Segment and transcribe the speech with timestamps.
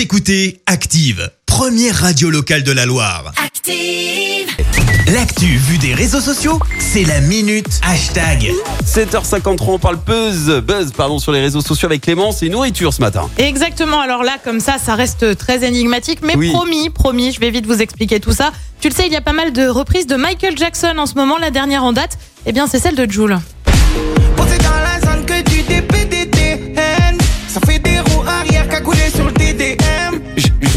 [0.00, 3.32] Vous écoutez Active, première radio locale de la Loire.
[3.44, 4.48] Active.
[5.12, 8.50] L'actu vue des réseaux sociaux, c'est la minute hashtag.
[8.86, 13.02] 7h53, on parle buzz, buzz pardon, sur les réseaux sociaux avec Clémence et nourriture ce
[13.02, 13.28] matin.
[13.36, 16.48] Exactement, alors là, comme ça, ça reste très énigmatique, mais Oui.
[16.50, 18.52] promis, promis, je vais vite vous expliquer tout ça.
[18.80, 21.12] Tu le sais, il y a pas mal de reprises de Michael Jackson en ce
[21.14, 23.38] moment, la dernière en date, eh bien c'est celle de Jules.
[24.34, 26.39] Posé dans la zone que du DPDTN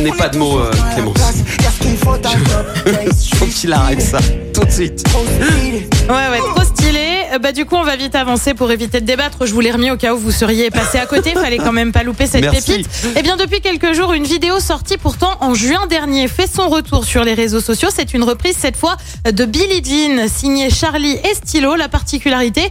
[0.00, 1.16] n'ai pas de mots, euh, Clémence.
[3.34, 4.18] Faut qu'il arrête ça,
[4.54, 5.02] tout de suite.
[6.08, 6.98] Ouais, ouais, trop stylé.
[7.32, 9.46] Euh, Bah, du coup, on va vite avancer pour éviter de débattre.
[9.46, 11.30] Je vous l'ai remis au cas où vous seriez passé à côté.
[11.32, 12.72] Fallait quand même pas louper cette Merci.
[12.72, 12.88] pépite.
[13.16, 17.04] Eh bien, depuis quelques jours, une vidéo sortie pourtant en juin dernier fait son retour
[17.04, 17.88] sur les réseaux sociaux.
[17.94, 18.96] C'est une reprise cette fois
[19.30, 21.76] de Billie Jean, signée Charlie et Stylo.
[21.76, 22.70] La particularité,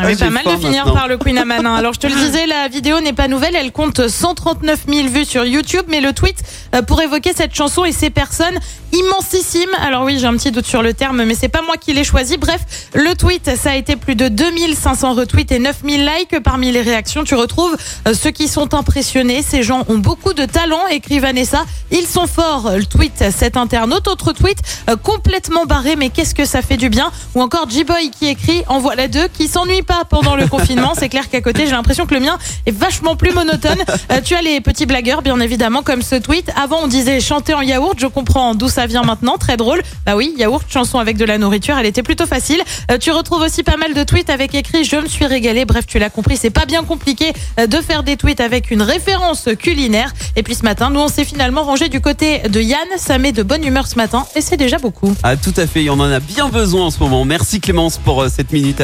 [0.00, 0.94] Ah oui, Ah, pas mal de finir maintenant.
[0.94, 1.66] par le Queen Amman.
[1.66, 1.74] hein.
[1.74, 5.24] Alors je te le disais, la vidéo n'est pas nouvelle, elle compte 139 000 vues
[5.24, 6.36] sur YouTube, mais le tweet
[6.74, 8.58] euh, pour évoquer cette chanson et ces personnes
[8.92, 9.70] immensissimes.
[9.80, 12.04] Alors oui, j'ai un petit doute sur le terme, mais c'est pas moi qui l'ai
[12.04, 12.36] choisi.
[12.36, 12.60] Bref,
[12.94, 16.40] le tweet, ça a été plus de 2500 retweets et 9000 likes.
[16.42, 19.42] Parmi les réactions, tu retrouves euh, ceux qui sont impressionnés.
[19.42, 21.64] Ces gens ont beaucoup de talent, écrit Vanessa.
[21.90, 22.70] Ils sont forts.
[22.76, 24.08] Le tweet, cet internaute.
[24.08, 24.58] Autre tweet,
[24.90, 27.10] euh, complètement barré, mais qu'est-ce que ça fait du bien.
[27.34, 30.92] Ou encore G-Boy qui écrit, en voilà deux, qui s'ennuie pas pendant le confinement.
[30.94, 33.78] C'est clair qu'à côté, j'ai l'impression que le mien est vachement plus monotone.
[34.12, 36.50] Euh, tu as les petits blagueurs, bien évidemment, comme ce tweet.
[36.56, 37.94] Avant, on disait chanter en yaourt.
[37.98, 39.38] Je comprends d'où ça vient maintenant.
[39.38, 39.82] Très drôle.
[40.04, 41.78] Bah oui, yaourt, chanson avec de la nourriture.
[41.78, 42.60] Elle était plutôt facile.
[42.90, 45.64] Euh, tu retrouves aussi pas mal de tweets avec écrit Je me suis régalé.
[45.64, 46.36] Bref, tu l'as compris.
[46.36, 50.12] C'est pas bien compliqué de faire des tweets avec une référence culinaire.
[50.36, 52.88] Et puis ce matin, nous, on s'est finalement rangé du côté de Yann.
[52.96, 54.26] Ça met de bonne humeur ce matin.
[54.34, 55.14] Et c'est déjà beaucoup.
[55.22, 57.24] Ah tout à fait, on en a bien besoin en ce moment.
[57.24, 58.82] Merci Clémence pour euh, cette minute.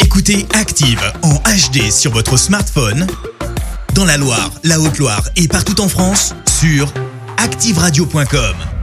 [0.00, 3.06] Écoutez Active en HD sur votre smartphone,
[3.94, 6.92] dans la Loire, la Haute-Loire et partout en France, sur
[7.36, 8.77] activeradio.com.